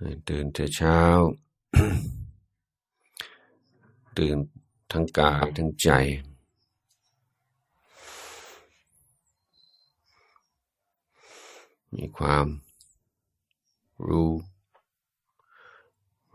[0.06, 1.00] ื่นแต่เช้า
[4.18, 4.36] ตื่น
[4.92, 5.88] ทั้งกายทั้งใจ
[11.94, 12.46] มีความ
[14.08, 14.32] รู้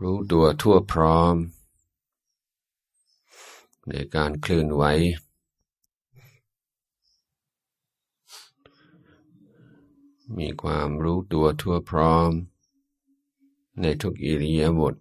[0.02, 1.36] รู้ตัวทั่วพร้อม
[3.90, 4.84] ในการเคลื่อนไหว
[10.38, 12.32] มีความรู้ตัวทั่วพร้อม
[13.82, 14.96] ในทุกอิริยาบถ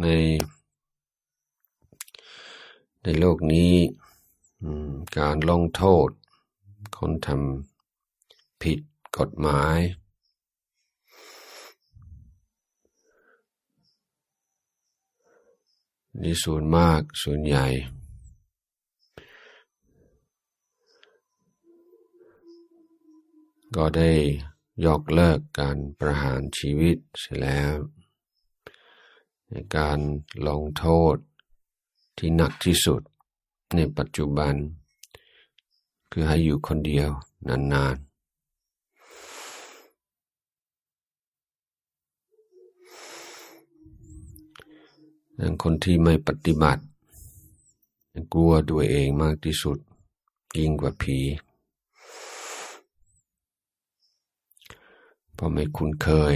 [0.00, 0.06] ใน
[3.02, 3.74] ในโลกนี้
[5.18, 6.08] การลงโทษ
[6.96, 8.78] คนทำผิด
[9.18, 9.78] กฎหมาย
[16.20, 17.66] นี่ส่วนมากส่วนใหญ่
[23.76, 24.12] ก็ได้
[24.84, 27.74] ยกเลิกการประหารชีวิตเสียแล้ว
[29.48, 29.98] ในการ
[30.48, 31.16] ลงโทษ
[32.18, 33.02] ที่หนักที่สุด
[33.74, 34.54] ในปัจจุบัน
[36.10, 37.10] คือให้อยู่คนเดียว
[37.48, 38.11] นานๆ
[45.44, 46.82] ดังคนที่ไม่ปฏิบัติ
[48.32, 49.78] กลัวตัวเองมากที่สุด
[50.58, 51.18] ยิ่งกว่าผี
[55.34, 56.34] เพราะไม่คุ้นเคย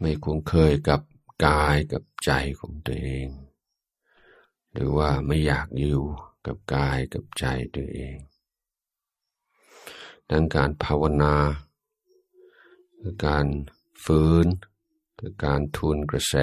[0.00, 1.00] ไม่คุ้นเคยกับ
[1.46, 3.26] กายกับใจของตัวเอง
[4.72, 6.04] หรือว่าไม่อยากอยู่
[6.46, 7.44] กับกายกับใจ
[7.76, 8.16] ตัวเอง
[10.30, 11.34] ดังการภาวนา
[13.00, 13.46] คือการ
[14.04, 14.46] ฟื้น
[15.18, 16.36] คือการทุนกระแส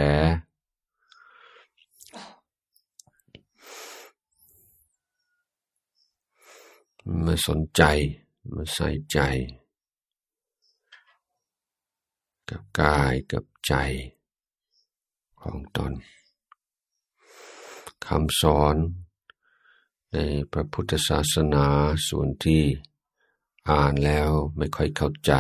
[7.26, 7.84] มาสนใจ
[8.54, 9.20] มาใส่ใจ
[12.50, 13.74] กับกายกับใจ
[15.42, 15.94] ของตน
[18.06, 18.76] คำสอน
[20.12, 20.18] ใน
[20.52, 21.68] พระพุทธศาสนา
[22.08, 22.64] ส่วนที่
[23.70, 25.34] อ่านแล้วไม่ค่อยเข้าใจ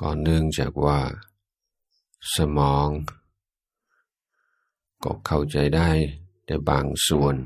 [0.00, 1.00] ก็เนื่องจากว่า
[2.34, 2.88] สมอง
[5.04, 5.90] ก็เข้าใจได้
[6.44, 7.36] แต่บางส่วน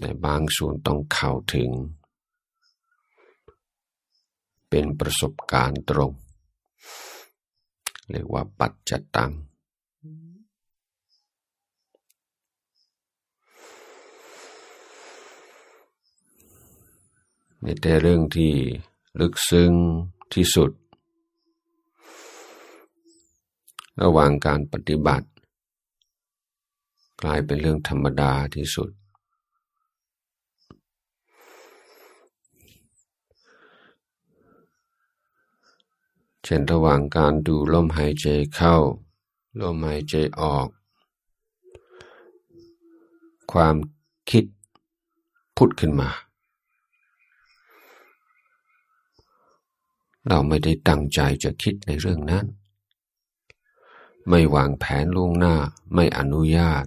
[0.00, 1.70] แต่บางส่วนต้องเข้าถึง
[4.68, 6.12] เป็นประสบการณ์ตรง
[8.10, 9.32] เรียกว่าปัจจตัง
[17.62, 18.52] ในแต่เรื่องที่
[19.20, 19.72] ลึกซึ้ง
[20.34, 20.70] ที่สุด
[24.02, 25.28] ระหว่างการปฏิบัติ
[27.22, 28.90] กลายเป็นเรื่องธรรมดาที่สุด
[36.44, 38.76] เช่นระหว่างการดูลมหายใจเข้า
[39.60, 40.68] ลมหายใจออก
[43.52, 43.76] ความ
[44.30, 44.44] คิด
[45.56, 46.10] พุดขึ้นมา
[50.28, 52.46] เราไม่ได้ตั้งใจจะคิดในเรื่องนั้น
[54.28, 55.56] ไม่วางแผนล่วงหน้า
[55.94, 56.84] ไม่อนุญาต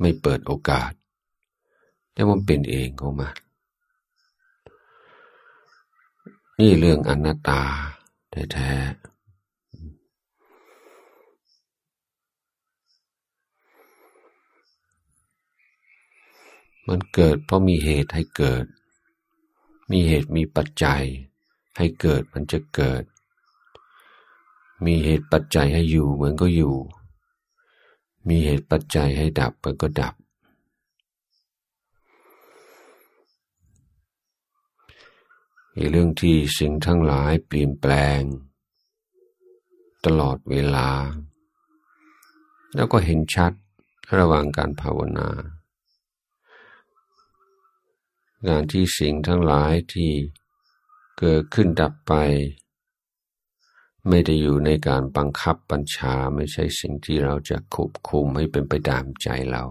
[0.00, 0.92] ไม่เปิดโอกาส
[2.12, 3.34] แต่มันเป็นเองของมัน
[6.60, 7.62] นี่เรื่องอนัตตา
[8.52, 9.14] แท้ๆ
[16.88, 18.64] มันเกิดเพราะมีเหตุให้เกิด
[19.90, 21.04] มีเหตุมีปัจจัย
[21.78, 23.04] ให้เกิดมันจะเกิด
[24.84, 26.76] มีเหตุปัจจัยให้อยู่เหมือนก็อยู่
[28.28, 30.14] มีเหตุปัจจัยให้ดับมันก็ดับ
[35.76, 38.20] อีเรื่องที่สิ่งทั้งหลายเปลี่ยนแปลง
[40.04, 40.90] ตลอดเวลา
[42.74, 43.52] แล้วก็เห็นชัด
[44.18, 45.28] ระหว่างการภาวนา
[48.48, 50.12] งานที่สิ่งทั้งหลายที่
[51.18, 52.12] เกิดขึ้นดับไป
[54.08, 59.64] ไม่ได้อยู่ในการบังคับบัญชาไม่ใช่สิ่งที่เราจะควบคุมให้เป็นไปตามใจเรา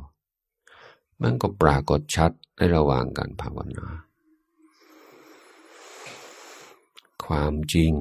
[1.21, 3.85] มันก็ปรากฏชัดในระหว่างการภาวนา
[7.25, 7.91] ความจริง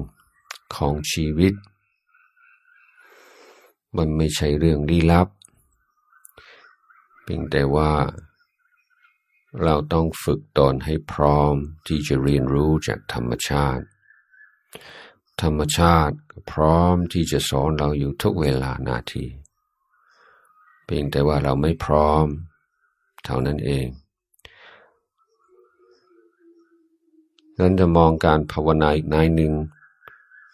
[0.75, 1.53] ของชีวิต
[3.97, 5.27] มันไม่ใช่เรื่องลี้ลับ
[7.23, 7.91] เพียงแต่ว่า
[9.63, 11.55] เราต้องฝึกตนให้พร้อม
[11.87, 13.85] ที่จะเรียนรู้จากธรรมชาติ
[15.41, 16.15] ธรรมชาติ
[16.51, 19.25] พร้อมที่จะสอนเราอยู่ทุกเวลานาที
[20.85, 22.25] เพียงแต่ว่าเราไม่พร้อม
[23.25, 23.87] เท่านั้นเอง
[27.59, 29.53] นั้นจะมองการภาวนาอีกนายหนึ่ง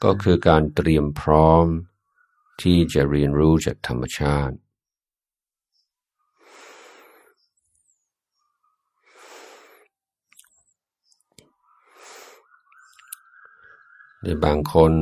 [0.03, 1.65] ก็คือการเตรียมพร้อม
[2.61, 4.55] ที่จะเรียนรู้จากธรรมชาติ
[14.23, 14.93] ในบางคน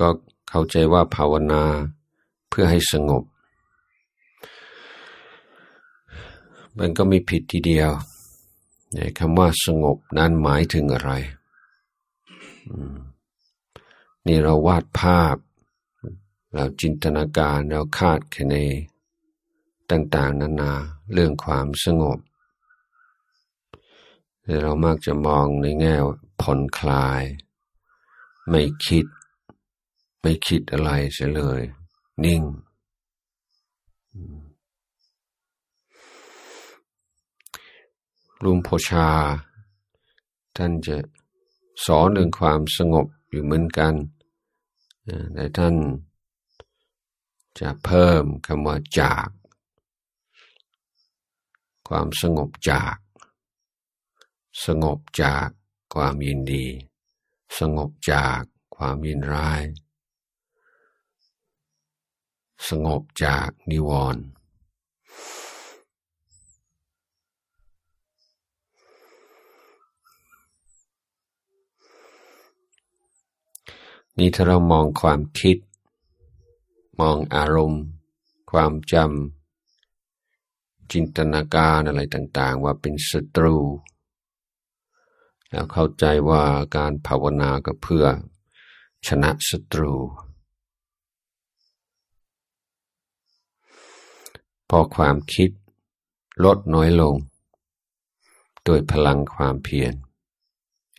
[0.00, 0.08] ก็
[0.50, 1.64] เข้าใจว่าภาวนา
[2.48, 3.24] เพื่อให้สงบ
[6.78, 7.90] มันก็มีผิดทีเดียว
[9.18, 11.12] คำว่าสงบนั้นหมายถึงอะไร
[14.26, 15.36] นี่เราวาดภาพ
[16.52, 18.54] เราจินตนาการเราคาดคะเน
[19.90, 20.72] ต่างๆ นานา
[21.12, 22.18] เรื่องความสงบ
[24.62, 25.94] เรามักจะมองในแง่
[26.40, 27.22] ผ่อนคลาย
[28.50, 29.06] ไม่คิด
[30.20, 31.62] ไม่คิดอะไรเสียเลย
[32.24, 32.42] นิ่ง
[38.44, 39.08] ลุงโพชา
[40.56, 40.96] ท่านจะ
[41.84, 43.94] สอนเรื่องความสงบอยู่เหมือนกัน
[45.34, 45.74] แต่ท่าน
[47.60, 49.28] จะเพิ่มคำว่าจาก
[51.88, 52.96] ความสงบจาก
[54.66, 55.48] สงบจาก
[55.94, 56.66] ความยินดี
[57.58, 58.40] สงบจาก
[58.76, 59.62] ความยินร้าย
[62.68, 64.24] สงบจากนิวรณ์
[74.18, 75.56] นี่ถ้าเรามองความคิด
[77.00, 77.84] มองอารมณ์
[78.50, 83.56] ความจำจินตนาการอะไรต่างๆ ว่าเป็นศัตรู
[85.50, 86.42] แล้วเข้าใจว่า
[86.76, 88.06] การภาวนาก็เพื่อ
[89.06, 89.94] ชนะศัตรู
[94.68, 95.50] พอความคิด
[96.44, 97.14] ลดน้อยลง
[98.64, 99.94] โดยพลังความเพียร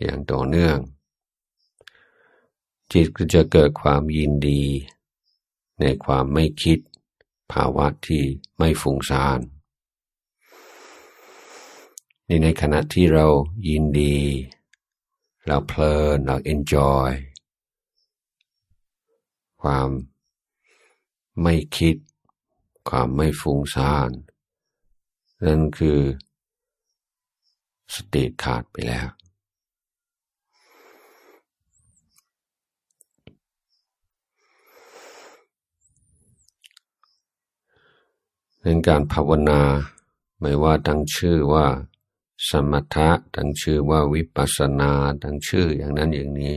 [0.01, 0.77] อย่างต่อเนื่อง
[2.93, 4.63] จิตก็จะเกิดความยินดี
[5.79, 6.79] ในความไม่คิด
[7.51, 8.23] ภาวะที่
[8.57, 9.39] ไม่ฟุ้งซ่าน
[12.27, 13.27] นี่ในขณะที่เรา
[13.67, 14.17] ยินดี
[15.45, 17.11] เราเพลินเราเอนจอย
[19.61, 19.89] ความ
[21.41, 21.95] ไม่คิด
[22.89, 24.09] ความไม่ฟุ้งซ่าน
[25.45, 25.99] นั่นคือ
[27.93, 29.07] สติขาดไปแล้ว
[38.63, 39.61] ในการภาวนา
[40.39, 41.65] ไม่ว่าตั้งชื่อว่า
[42.49, 46.55] สมถะตั้งชื่อว่าวิปัสสนาตั้งชื่ออย่างนั้นอย่างนี้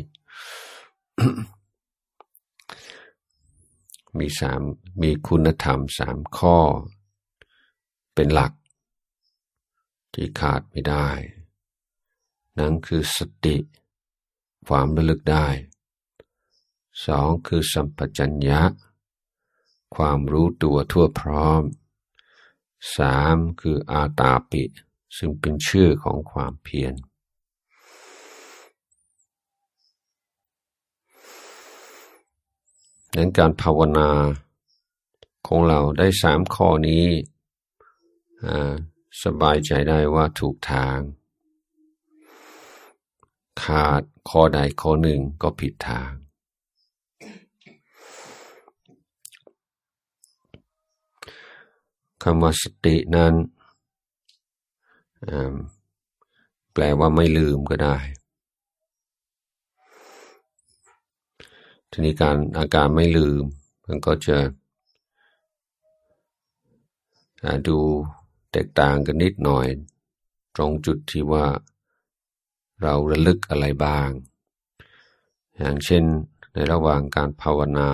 [4.19, 4.61] มีสาม
[5.03, 6.59] มีคุณธรรมสามข้อ
[8.15, 8.53] เป็นหลัก
[10.13, 11.09] ที่ขาดไม่ได้
[12.59, 13.57] นั่นคือสติ
[14.67, 15.49] ความระลึกได้
[17.07, 18.63] สองคือสัมปชัญญะ
[19.97, 21.63] ความรู้ตัวทั่วพร้อม
[22.97, 24.65] สามคืออาตาปิ
[25.17, 26.95] ซึ่งเป็นชื่อของความเพียร
[33.17, 34.11] นั้นการภาวนา
[35.47, 37.07] ของเราได้สามข้อนี้
[39.25, 40.99] สบายใจได้ว่าถูกทาง
[43.63, 46.11] ขาดข้อใดข้อหนึ่งก็ผิดทาง
[52.29, 53.35] คำว่าสตินั้น
[56.73, 57.97] แปลว่าไม่ลืมก็ได้
[61.91, 63.45] ทีนี้การอาการไม่ลืม
[63.87, 64.39] มันก็จะ
[67.69, 67.79] ดู
[68.53, 69.67] แตกต่างกันนิดหน่อย
[70.57, 71.47] ตรงจุดที่ว่า
[72.83, 74.09] เราระลึกอะไรบ้าง
[75.57, 76.05] อย่างเช่น
[76.53, 77.89] ในระหว่างการภาวนา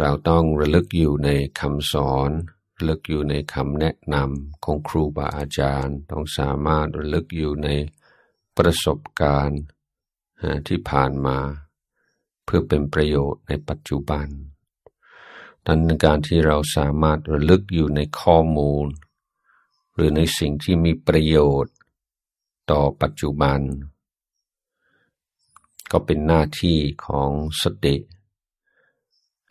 [0.00, 1.30] เราต้องระลึกอยู่ใน
[1.60, 2.30] คำสอน
[2.76, 7.68] ระลึกอยู่ในคำแนะนำของครูบาอาจารย์ ต้องสามารถระลึกอยู่ใน
[8.56, 9.60] ประสบการณ์
[10.68, 11.38] ที่ผ่านมา
[12.44, 14.26] เพื่อเป็นประโยชน์ในปัจจุบัน
[15.66, 18.86] ดังนั้นการที่เราสามารถระลึกอยู่ในข้อมูล
[19.94, 21.74] หรือในสิ่งที่มีประโยชน์
[22.70, 23.60] ต่อปัจจุบัน
[25.90, 27.30] ก็เป็นหน้าที่ของ
[27.62, 27.96] สติ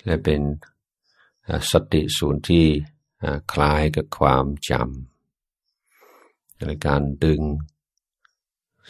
[0.06, 0.42] และเป็น
[1.72, 2.66] สติศูนย์ที่
[3.54, 7.42] คล้ายกับความจำในการดึง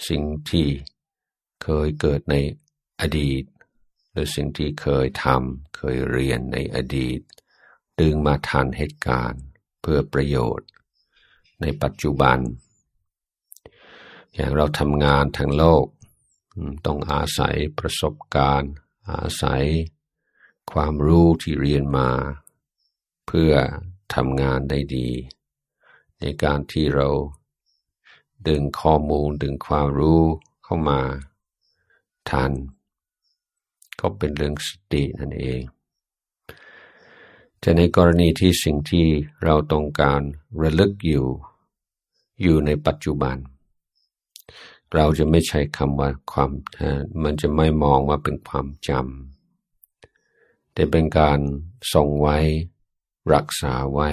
[0.08, 0.68] สิ่งที่
[1.64, 2.36] เคยเกิดใน
[3.02, 3.44] อดีต
[4.12, 7.20] หรือสิ่งที่เคยทำเคยเรียนในอดีต
[8.00, 9.44] ดึงมาทันเหตุการณ์
[9.82, 10.70] เพื่อประโยชน์
[11.62, 12.40] ในปัจจุบัน
[14.34, 15.86] อย่างเราทำงานทางโลก
[16.86, 18.72] ต้องอาศัยประสบการณ์
[19.10, 19.66] อาศัย
[20.72, 22.10] ความรู้ที่เรียนมา
[23.28, 23.52] เพื่อ
[24.16, 25.10] ทำงานได้ดี
[26.20, 27.10] ในการที่เรา
[28.48, 30.22] ดึงข้อมูลดึงความรู้
[30.64, 31.02] เข้ามา
[32.30, 32.52] ทัน
[34.00, 35.62] ก็เป็นเรื่องสตินั่นเอง
[37.60, 39.06] แต่ในกรณีที่สิ่งที่
[39.44, 40.22] เราต้องการ
[40.62, 41.28] ระลึกอยู่
[42.42, 43.38] อยู่ในปัจจุบัน
[44.94, 46.52] เราจะไม่ใช้คำว่าความ
[47.24, 49.39] มันจะไม่มองว่าเป็นความจำ
[50.80, 51.40] แต่เป็นการ
[51.94, 52.38] ทรงไว้
[53.34, 54.10] รักษาไว้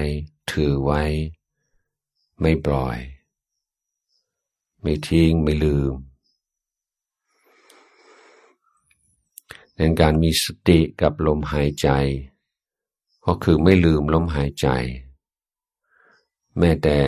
[0.51, 1.03] ถือไว้
[2.41, 2.99] ไม่ปล่อย
[4.81, 5.95] ไม่ทิ้งไม่ลืม
[9.77, 11.89] ในการมีสติกับลมหายใจ
[13.25, 14.69] ก็คือไม่ลืมลมหายใจ
[16.59, 16.99] แม้แต่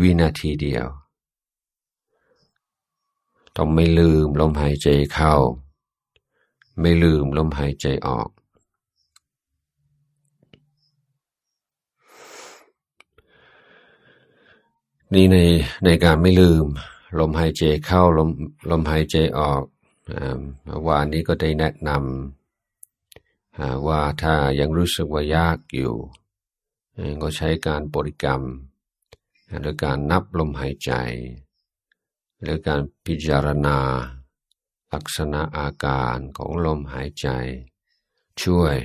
[0.00, 0.86] วินาทีเดียว
[3.56, 5.34] ต้องไม่ลืมลมหายใจเข้า
[6.80, 8.30] ไม่ลืมลมหายใจออก
[15.14, 15.38] นี่ใน
[15.84, 16.66] ในการไม่ลืม
[17.18, 18.28] ลมหายใจเข้าลม
[18.70, 19.62] ลมหายใจออก
[20.12, 25.94] อวานนี้ก็ได้แนะนำว่าถ้ายังรู้สึกว่ายากอยู่
[27.22, 28.42] ก็ใช้การบริกรรม
[29.60, 30.92] หรือการนับลมหายใจ
[32.42, 33.78] หรือการพิจารณา
[34.92, 37.28] ลักษณะอาการของลมหายใจ
[38.42, 38.76] ช่วย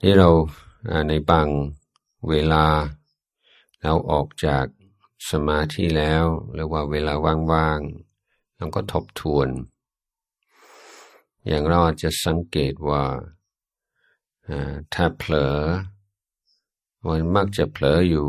[0.00, 0.28] ที่เรา
[1.08, 1.48] ในบาง
[2.28, 2.64] เวลา
[3.82, 4.64] เราออกจาก
[5.30, 7.14] สมาธิแล้วหรือว่าเวลา
[7.52, 9.48] ว่างๆเราก็ทบทวน
[11.46, 13.02] อย่างเราอาจจะสังเกตว่า
[14.94, 15.58] ถ้าเผลอ
[17.06, 18.28] มันมักจะเผลออยู่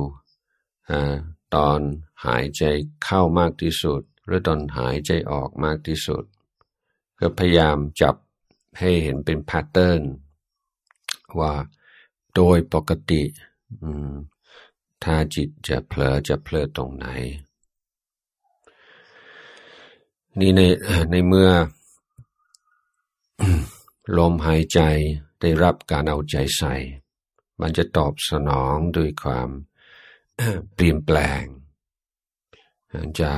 [1.55, 1.79] ตอน
[2.25, 2.63] หายใจ
[3.03, 6.23] เข้ามากที่สุด หรือตอนหายใจออกมากที่สุด
[7.19, 8.15] ก็พยายามจับ
[8.79, 10.01] ให้เห็นเป็นแพทเทิร์น
[11.39, 11.53] ว่า
[12.35, 13.23] โดยปกติ
[15.03, 17.07] ถ้าจิตจะเผลอจะเผลอตรงไหน
[20.39, 20.61] นี่ใน
[21.11, 21.51] ในเมื่อ
[24.17, 24.79] ลมหายใจ
[25.41, 26.75] ได้รับการเอาใจใส่
[27.61, 29.49] มันจะตอบสนองด้วยความ
[30.73, 31.43] เปลี่ยนแปลง
[33.19, 33.31] จะ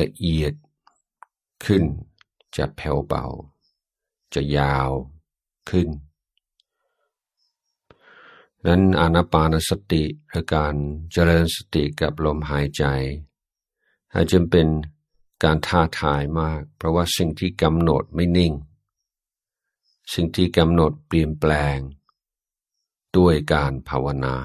[0.00, 0.52] ละเอียด
[1.64, 1.84] ขึ้น
[2.56, 3.26] จะแผ่วเบา
[4.34, 4.90] จะยาว
[5.70, 5.88] ขึ้น
[8.66, 10.74] นั้นอานาปานสติหรือการ
[11.12, 12.84] เจริญสติกับลมหายใจ
[14.12, 14.68] อาจจะเป็น
[15.44, 18.52] การท้าทายมาก เพราะว่าสิ่งที่กำหนดไม่นิ่ง
[20.14, 21.78] สิ่งที่กำหนดเปลี่ยนแปลง
[23.16, 24.36] ด้วยการภาวนา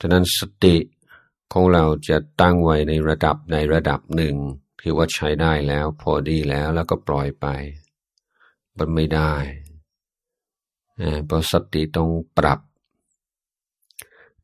[0.00, 0.76] ฉะนั้นสติ
[1.52, 4.36] ของเราจะตั้งไว้ในระดับในระดับหนึ่ง
[4.88, 7.46] ที่ว่าใช้ได้แล้ว พอดีแล้วแล้วก็ปล่อยไป
[8.78, 9.34] มันไม่ได้
[11.26, 12.60] เพราะสติต้องปรับ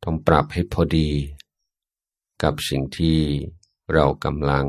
[0.02, 1.10] ต้องปรับให้พอดี
[2.42, 3.18] กับสิ่งที่
[3.92, 4.66] เรากำลัง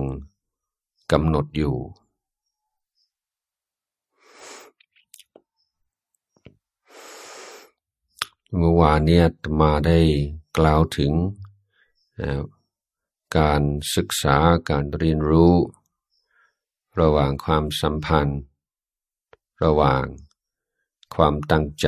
[1.11, 1.75] กำหนดอยู่
[8.57, 9.25] เมื่อวานเนี่ย
[9.61, 9.99] มาได้
[10.57, 11.11] กล่าวถึง
[13.37, 13.61] การ
[13.95, 14.37] ศึกษา
[14.69, 15.55] การเรียนรู้
[16.99, 18.41] ระหว่างความสัมพันธ์
[19.63, 20.05] ระหว่าง
[21.15, 21.87] ความตั้งใจ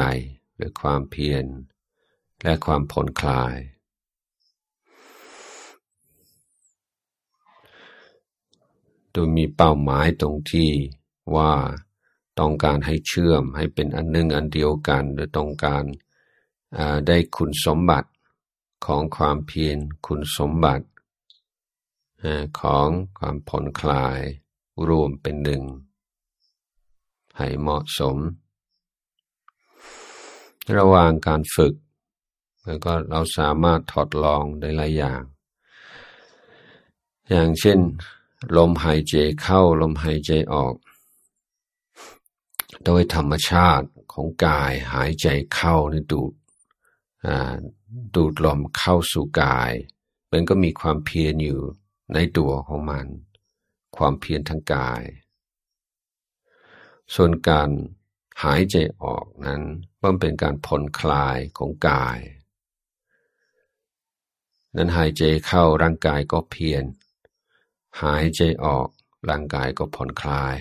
[0.56, 1.46] หรือความเพียร
[2.44, 3.56] และความผ่อนคลาย
[9.12, 10.72] โดยมีเป้าหมายตรงที่
[11.36, 11.54] ว่า
[12.40, 15.84] ต้องการให้เชื่อมให้เป็นอันหนึ่งอันเดียวกัน หรือต้องการ
[17.08, 18.10] ได้คุณสมบัติ
[18.86, 20.86] ของความเพียรคุณสมบัติ
[22.62, 24.20] ของความผ่อนคลาย
[24.88, 25.63] รวมเป็นหนึ่ง
[27.38, 28.17] ให้เหมาะสม
[30.77, 31.74] ระหว่างการฝึก
[32.65, 35.22] แล้วก็เราสามารถถอดลองได้หลายอย่าง
[37.29, 37.79] อย่างเช่น
[38.58, 40.75] ลมหายใจเข้าลมหายใจออก
[42.86, 46.34] โดยธรรมชาติของกายหายใจเข้านี่ดูด
[48.15, 49.72] ดูดลมเข้าสู่กาย
[50.32, 51.62] มันก็มีความเพียรอยู่
[52.13, 53.07] ในตัวของมัน
[53.97, 55.03] ความเพียรทางกาย
[57.15, 57.69] ส่วนการ
[58.43, 59.62] หายใจออกนั้น
[60.03, 62.19] มันเป็นการผ่อนคลายของกาย
[64.75, 66.83] นั้นหายใจเข้าร่างกายก็เพียร
[68.01, 68.88] หายใจออก
[69.29, 70.55] ร่างกายก็ผ่อนคลาย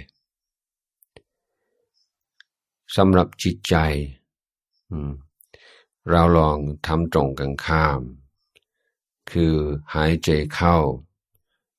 [2.97, 3.77] สำหรับจิตใจ
[6.11, 8.01] เราลองทำตรงกันข้าม
[9.31, 9.55] คือ
[9.95, 10.77] หายใจเข้า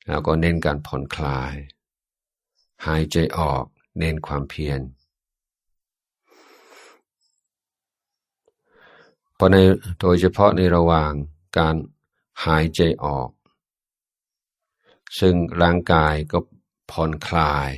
[0.08, 1.54] แล้วก็เน้นการผ่อนคลาย
[2.86, 3.64] หายใจออก
[3.98, 4.82] เน้นความเพียร
[9.36, 9.58] เพราะใน
[10.00, 11.12] โดยเฉพาะในระหว่าง
[11.58, 11.76] การ
[12.46, 13.30] หายใจออก
[15.20, 16.40] ซึ่งร่างกายก็
[16.92, 17.70] ผ่อนคลาย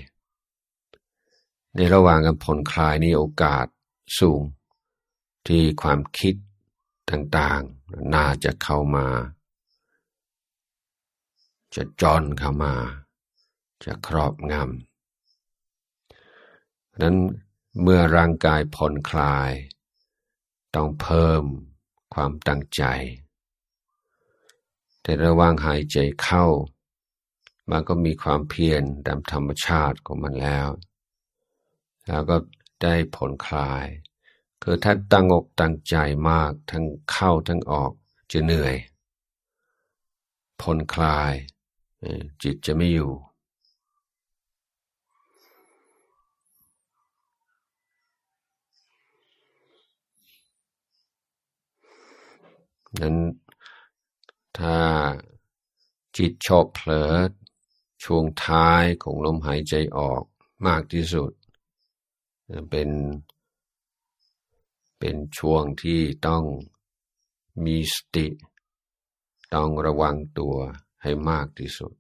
[1.76, 3.66] ในระหว่างการผ่อนคลายนี้โอกาส
[4.20, 4.42] สูง
[5.48, 6.36] ที่ความคิด
[7.10, 9.08] ต่างๆ น่าจะเข้ามา
[11.78, 12.76] จะจอนเข้ามา
[13.86, 17.18] จะครอบงำนั้น
[17.82, 19.52] เมื่อร่างกายผ่อนคลาย
[20.76, 21.44] ต้องเพิ่ม
[22.14, 22.84] ความตั้งใจ
[25.02, 26.46] แต่ระหว่างหายใจเข้า
[27.70, 30.70] มันก็มีความเพียรตามธรรมชาติของมันแล้ว
[32.08, 32.38] แล้วก็
[32.84, 33.86] ได้ผลคลาย
[34.64, 35.96] คือถ้าตั้งอกตั้งใจ
[36.30, 37.92] มากทั้งเข้าทั้งออก
[38.32, 38.76] จะเหนื่อย
[40.62, 41.34] ผลคลาย
[42.42, 43.12] จิตจะไม่อยู่
[53.02, 53.18] นั้น
[54.58, 54.80] ถ้า
[56.18, 57.12] จิตชอบเผลอ
[58.04, 60.24] ช่วงท้ายของลมหายใจออก
[60.68, 61.32] มากที่สุด
[62.70, 62.90] เป็น
[65.00, 66.44] เป็นช่วงที่ต้อง
[67.66, 68.28] มีสติ
[69.54, 70.56] ต้องระวังตัว
[71.08, 71.94] ให้มากที่สุด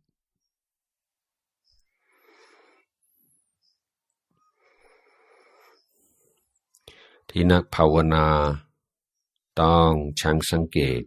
[7.29, 8.27] ที่นักภาวนา
[9.61, 9.91] ต้อง
[10.21, 11.03] ช่างสังเกต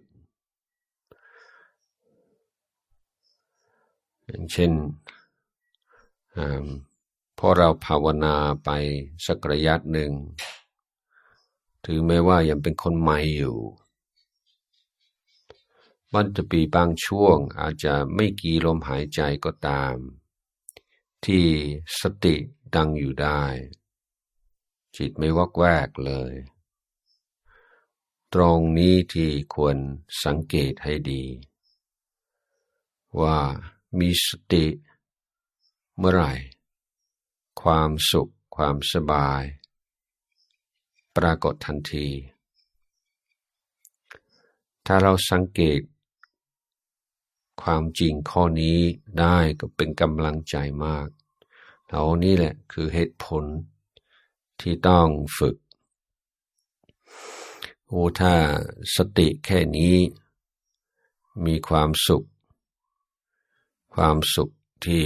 [4.25, 4.73] อย่างเช่น
[7.39, 8.35] พอเราภาวนา
[8.65, 8.71] ไป
[9.27, 10.13] สักระยะหนึ่ง
[11.85, 13.59] ถือแม้ว่ายังเป็นคนใหม่อยู่
[16.15, 19.97] มันจะปีบางช่วงอาจจะไม่กี่ลมหายใจก็ตาม
[21.25, 21.47] ที่
[22.01, 22.37] สติ
[22.75, 23.43] ดังอยู่ได้
[24.97, 26.33] จิตไม่วักแวกเลย
[28.35, 29.77] ตรงนี้ที่ควร
[30.25, 31.25] สังเกตให้ดี
[33.21, 33.39] ว่า
[33.99, 34.67] มีสติ
[35.99, 36.33] เมื่อไหร่
[37.63, 39.43] ความสุขความสบาย
[41.17, 42.09] ปรากฏทันที
[44.87, 45.81] ถ้าเราสังเกต
[47.63, 48.79] ความจริงข้อนี้
[49.21, 51.09] ได้ก็เป็นกำลังใจมาก
[51.89, 53.45] เรานี่แหละคือเหตุผล
[54.61, 55.57] ที่ต้องฝึก
[57.87, 58.35] โอ้ถ้า
[58.97, 59.97] สติแค่นี้
[61.47, 62.27] มีความสุข
[63.95, 64.51] ความสุข
[64.85, 65.05] ที่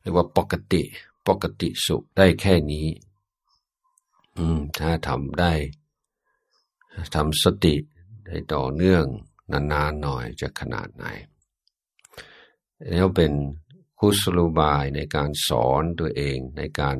[0.00, 0.82] เรียกว่าปกติ
[1.28, 2.86] ปกติสุขได้แค่นี้
[4.36, 5.52] อืม ถ้าทำได้
[7.14, 7.74] ทำสติ
[8.26, 9.04] ได้ต่อเนื่อง
[9.52, 11.04] นานๆหน่อยจะขนาดไหน
[12.88, 13.32] แล้วเป็น
[13.98, 16.96] คุสลุบายในการสอนตัวเองในการ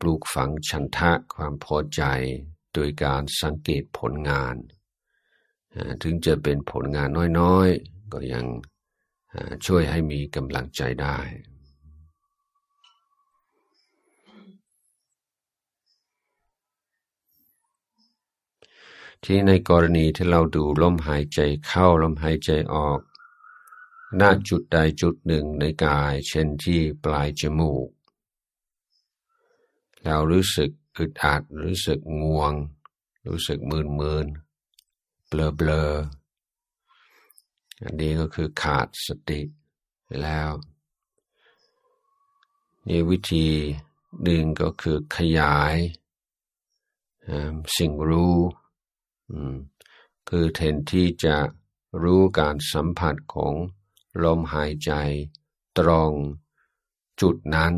[0.00, 2.02] ปลูกฝังชันทะความพอใจ
[2.74, 4.56] โดยการสังเกตผลงาน
[6.02, 7.08] ถึงจะเป็นผลงาน
[7.40, 8.46] น้อยๆ ก็ยัง
[9.66, 11.18] ช่วยให้มีกำลังใจได้
[19.24, 23.00] ที่ในกรณีที่เราดูลมหายใจเข้าลมหายใจออก
[24.18, 27.88] ณจุดใดจุดหนึ่งในกาย เช่นที่ปลายจมูก
[30.04, 32.54] เรารู้สึกอึดอัดรู้สึกง่วง
[33.26, 34.26] รู้สึกมืนมืน
[35.26, 35.84] เบลอเบลอ
[37.82, 39.40] อันนี้ก็คือขาดสติ
[40.22, 40.50] แล้ว
[42.88, 43.46] นี่วิธี
[44.22, 45.76] หนึ่งก็คือขยาย
[47.76, 48.36] สิ่งรู้
[50.28, 51.36] คือแทนที่จะ
[52.02, 53.54] รู้การสัมผัสของ
[54.24, 54.92] ลมหายใจ
[55.78, 56.12] ตรง
[57.20, 57.74] จุดนั้น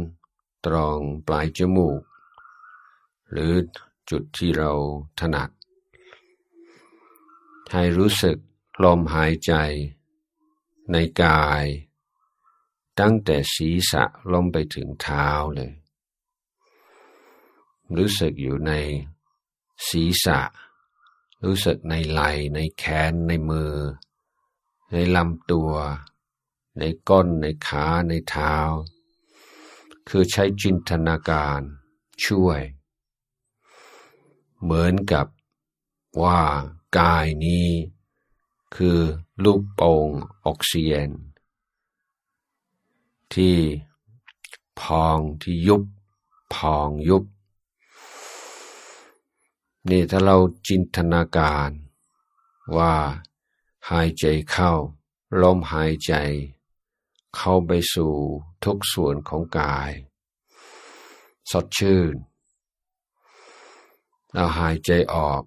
[0.67, 2.01] ตรงปลายจมูก
[3.31, 3.53] หรือ
[4.11, 4.73] จุดที่เรา
[5.21, 5.51] ถนัด
[7.73, 8.37] ให้รู้สึก
[8.85, 9.53] ลมหายใจ
[10.93, 11.65] ในกาย
[13.01, 15.73] ตั้งแต่ศีรษะลงไปถึงเท้าเลย
[17.97, 18.73] รู้สึกอยู่ใน
[19.89, 20.41] ศีรษะ
[21.45, 23.73] รู้สึกในไหล่ในแขนในมือ
[24.93, 25.73] ในลำตัว
[26.79, 28.55] ในก้นในขาในเท้า
[30.09, 31.61] คือใช้จินตนาการ
[32.25, 32.61] ช่วย
[34.61, 35.27] เหมือนกับ
[36.23, 36.41] ว่า
[36.99, 37.69] กายนี้
[38.75, 38.99] คือ
[39.45, 40.09] ลูกโป่ง
[40.45, 41.11] ออกซิเจน
[43.35, 43.59] ที่
[44.81, 45.83] พองที่ยุบ
[46.55, 47.25] พองยุบ
[49.91, 50.37] นี่ถ้าเรา
[50.69, 51.71] จินตนาการ
[52.77, 52.95] ว่า
[53.91, 54.73] หายใจเข้า
[55.43, 56.13] ลมหายใจ
[57.37, 58.13] เข้าไปสู่
[58.65, 59.91] ทุกส่วนของกาย
[61.51, 62.15] สดชื่น
[64.33, 65.43] แล้วหายใจออก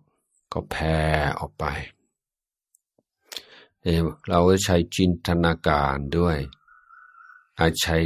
[0.53, 0.97] ก็แผ่
[1.39, 1.65] ออกไป
[4.29, 6.37] เราใช้จินตนาการด้วย
[7.59, 7.97] อาใช้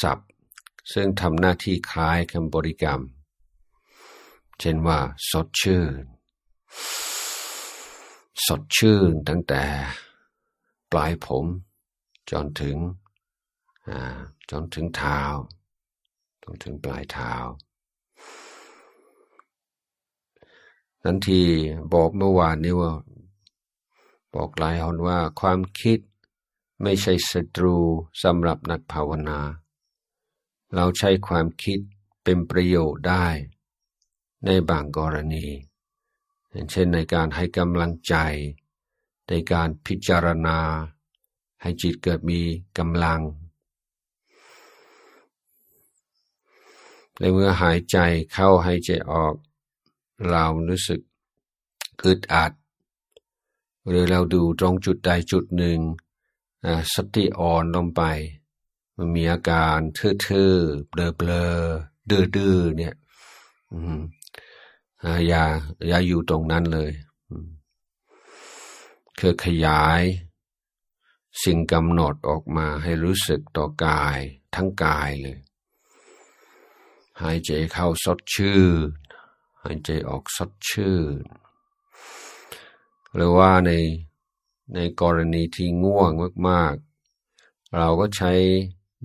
[0.00, 0.30] ศัพท์
[0.92, 3.00] ซึ่งทำหน้าที่คล้ายคำบริกรรม
[4.58, 4.98] เช่นว่า
[5.30, 6.02] สดชื่น
[8.46, 9.64] สดชื่นตั้งแต่
[10.92, 11.46] ปลายผม
[12.30, 12.76] จนถึง
[14.50, 15.20] จนถึงเท้า
[16.42, 17.34] จนถึงปลายเท้า
[21.02, 21.40] นั้นที
[21.94, 22.92] บอกเมื่อวานนี้ว่า
[24.34, 25.98] บอกหลายคนว่าความคิด
[26.82, 27.76] ไม่ใช่ศัตรู
[28.22, 29.40] สำหรับนักภาวนา
[30.74, 31.78] เราใช้ความคิด
[32.24, 33.26] เป็นประโยชน์ได้
[34.44, 35.46] ในบางกรณี
[36.70, 38.14] เช่นในการให้กำลังใจ
[39.28, 40.58] ในการพิจารณา
[41.60, 42.40] ให้จิตเกิดมี
[42.78, 43.20] กำลัง
[47.18, 47.98] ในเมื่อหายใจ
[48.32, 49.34] เข้าหายใจออก
[50.28, 51.00] เรารู้สึก
[52.04, 52.52] อึดอัด
[53.88, 55.78] หรือเราดูตรงจุดใดจุดหนึ่ง
[56.94, 58.02] สติอ่อนลงไป
[58.96, 61.44] มันมีอาการทื่อๆ เบลอเบลอ
[62.10, 62.94] ดื้อดื้อเนี่ย
[65.28, 65.42] อย่า
[65.88, 66.90] อย่าอยู่ตรงนั้นเลย
[69.18, 70.02] คือขยาย
[71.42, 74.18] สิ่งกำหนดออกมาให้รู้สึกต่อกาย
[74.54, 75.38] ทั้งกายเลย
[77.22, 78.88] หายใจเข้าสดชื่น
[79.62, 81.16] หายใจออกสดชื่น
[83.14, 83.70] หรือว่าใน
[84.74, 86.10] ในกรณีที่ง่วง
[86.48, 88.32] มากๆ เราก็ใช้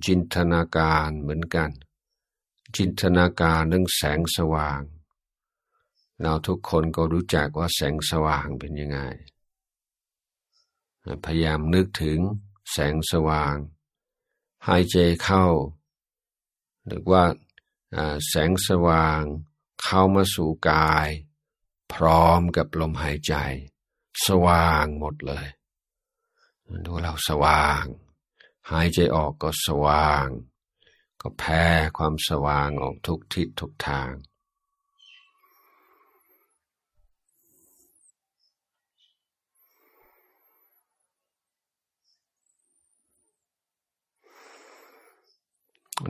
[0.05, 1.69] จินตนาการเหมือนกัน
[2.77, 4.81] จินตนาการเรื่องแสงสว่าง
[6.21, 8.99] เราทุกคนก็รู้จักว่าแสงสว่างเป็นยังไง
[11.25, 12.19] พยายามนึกถึง
[12.71, 13.55] แสงสว่าง
[14.67, 15.45] หายใจเข้า
[16.87, 17.23] หรือว่า
[18.27, 19.21] แสงสว่าง
[19.83, 21.07] เข้ามาสู่กาย
[21.93, 23.35] พร้อมกับลมหายใจ
[24.27, 25.47] สว่างหมดเลย
[26.85, 27.83] ดูเราสว่าง
[28.71, 30.27] หายใจออกก็สว่าง
[31.21, 31.63] ก็แผ่
[31.97, 34.11] ความสว่างออกทุกทิศทุกทาง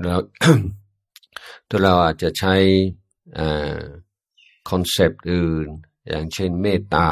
[0.04, 0.22] แล้ว
[1.70, 2.56] ตัวเราอาจจะใช้
[4.70, 5.68] concept อื่น
[6.10, 7.12] อย่างเช่นเมตตา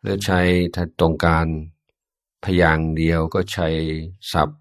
[0.00, 0.40] หรือใช้
[0.74, 1.46] ถ้าตรงการ
[2.44, 3.68] พยางค์เดียวก็ใช้
[4.32, 4.60] ศัพท์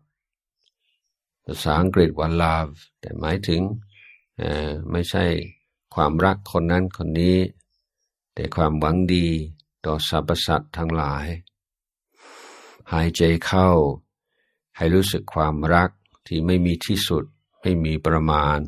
[1.46, 3.62] ภาษาอังกฤษว่า love แต่หมายถึง
[4.92, 5.26] ไม่ใช่
[5.96, 7.38] ความรักคนนั้นคนนี้
[8.34, 9.28] แต่ความหวังดี
[9.86, 11.28] ต่อสรรพสัตว์ทั้งหลาย
[12.92, 13.70] หายใจเข้า
[14.78, 15.90] ให้รู้สึกความรัก
[16.28, 17.24] ที่ไม่มีที่สุด
[17.62, 18.60] ไม่มีประมาณ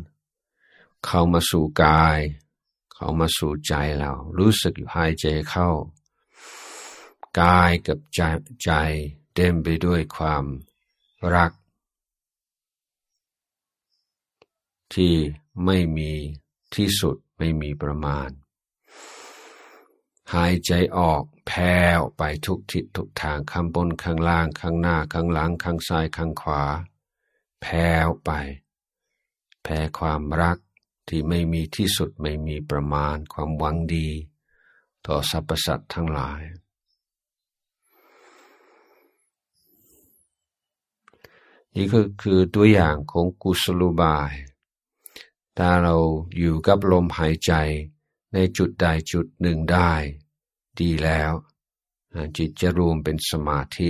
[1.05, 2.19] เข้ามาสู่กาย
[2.93, 5.69] เข้ามาสู่ใจเรา รู้สึกอยู่หายใจเข้า
[7.41, 8.21] กายกับใจ
[8.63, 8.71] ใจ
[9.33, 10.43] เต็มไปด้วยความ
[11.35, 11.51] รัก
[14.93, 15.15] ที่
[15.65, 16.11] ไม่มี
[16.75, 18.29] ที่สุดไม่มีประมาณ
[20.33, 26.63] หายใจออกแผ่ออกไปทุกทิศทุกทางข้างบนข้างล่างข้างหน้าข้างหลังข้างซ้ายข้างขวา
[27.61, 28.31] แผ่ออกไป
[29.63, 30.57] แผ่ความรัก
[31.07, 34.09] ที่ไม่มีที่สุดไม่มีประมาณความหวังดี
[35.05, 36.41] ต่อสรรพสัตว์ทั้งหลาย
[41.75, 44.31] นี่ก็คือตัวอย่างของกุศโลบาย
[45.57, 45.95] ถ้าเรา
[46.37, 47.53] อยู่กับลมหายใจ
[48.33, 49.93] ในจุดใดจุดหนึ่งได้
[50.79, 51.31] ดีแล้ว
[52.37, 53.89] จิตจะรวมเป็นสมาธิ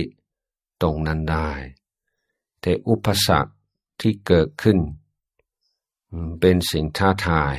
[0.82, 1.50] ตรงนั้นได้
[2.60, 3.52] แต่อุปสรรค
[4.00, 4.78] ที่เกิดขึ้น
[6.40, 7.56] เป็นสิ่งท้าทาย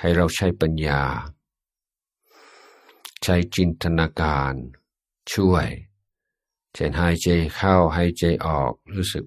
[0.00, 1.02] ให้เราใช้ปัญญา
[3.22, 4.54] ใช้จินตนาการ
[5.32, 5.68] ช่วย
[6.72, 9.26] เช่นหายใจเข้าหายใจออกรู้สึก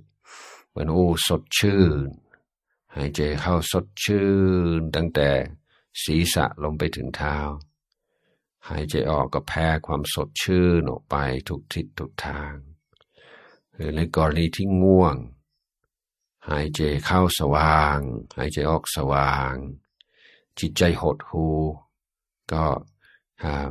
[0.69, 2.07] เหมือนโอ้สดชื่น
[2.95, 4.27] หายใจเข้าสดชื่
[4.79, 5.29] นตั้งแต่
[6.03, 7.37] ศีรษะลงไปถึงเท้า
[8.69, 11.15] หายใจออกก็แพ้ความสดชื่นออกไป
[11.47, 12.53] ทุกทิศทุกทาง
[13.73, 15.15] หรือในกรณีที่ง่วง
[16.49, 17.99] หายใจเข้าสว่าง
[18.37, 19.53] หายใจออกสว่าง
[20.59, 21.47] จิตใจหดหู
[22.51, 22.65] ก็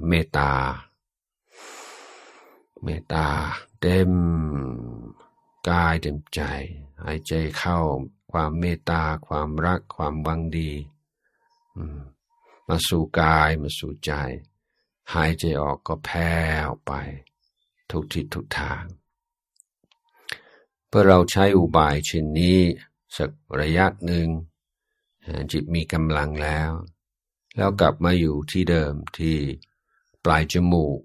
[0.08, 0.52] เมตตา
[2.82, 3.26] เมตตา
[3.80, 4.12] เต็ม
[5.68, 6.40] กายเต็มใจ
[7.02, 7.78] หายใจเข้า
[8.32, 10.70] ความเมตตา ความรักความวังดี
[12.00, 12.15] ม
[12.68, 14.12] มาสู่กายมาสู่ใจ
[15.12, 16.28] หายใจออกก็แผ่
[16.68, 16.92] ออกไป
[17.90, 18.84] ทุกทิศทุกทาง
[20.86, 22.60] เพื่อเราใช้อุบายเช่นนี้
[23.16, 24.28] สักระยะหนึ่ง
[25.52, 26.70] จิตมีกำลังแล้ว
[27.56, 29.36] แล้วกลับมาอยู่ที่เดิมที่
[30.24, 30.98] ปลายจมูก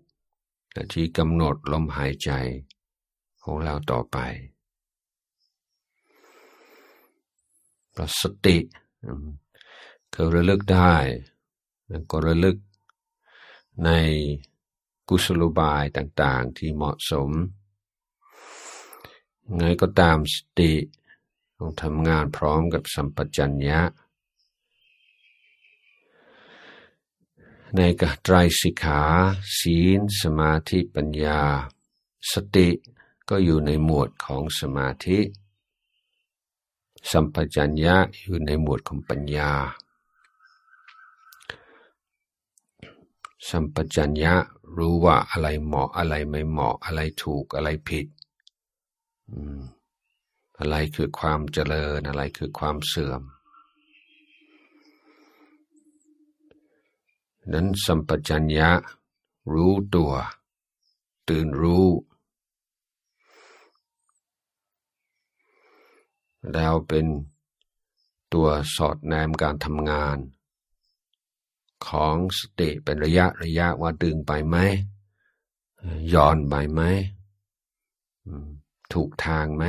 [0.72, 2.32] และที่กำหนดลมหายใจ
[3.44, 4.18] ของเราต่อไป
[7.98, 8.58] ก็สติ
[10.14, 10.94] คือระลึกได้
[12.12, 12.58] ก็ระลึก
[13.86, 13.90] ใน
[15.10, 17.30] กุศโลบายต่างๆที่เหมาะสม
[19.58, 20.74] ไงก็ตามสติ
[21.58, 23.82] ต้องทำงานพร้อมกับสัมปชัญญะ
[27.76, 29.02] ในกไตรสิกขา
[29.58, 31.42] ศีลสมาธิปัญญา
[32.32, 32.70] สติ
[33.30, 35.20] ก็อยู่ในหมวดของสมาธิ
[37.12, 39.52] สัมปชัญญะอยู่ในหมวดของปัญญา
[43.50, 44.36] สัมปชัญญะ
[44.78, 48.08] รู้ว่าอะไรเหมาะอะไรไม่เหมาะอะไรถูกอะไรผิด
[50.60, 53.22] อะไรคือความเจริญอะไรคือความเสื่อม
[57.54, 58.70] นั้นสัมปชัญญะ
[59.54, 60.14] รู้ตัว
[61.30, 61.88] ตื่นรู้
[66.54, 67.06] แล้วเป็น
[68.34, 70.18] ตัวสอดแนมการทำงาน
[71.88, 74.58] ของสติเป็นระยะระยะว่าดึงไปไหม
[76.14, 76.82] ย้อนไปไหม
[78.94, 79.64] ถูกทางไหม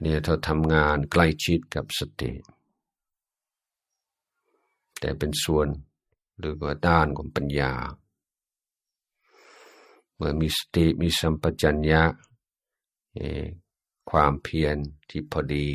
[0.00, 2.32] เนี่ยเธอทำงานใกล้ชิดกับสติ
[5.00, 5.68] แต่เป็นส่วน
[6.38, 7.72] หรือว่าด้านของปัญญา
[10.14, 12.02] เมื่อมีสติมีสัมปชัญญะ
[14.10, 14.76] ความเพียร
[15.10, 15.68] ที่พอดี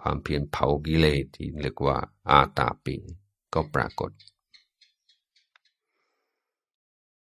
[0.00, 2.96] ความเพียรเผากิเลสที่เรียกว่าอาตาปิ
[3.54, 4.10] ก็ปรากฏ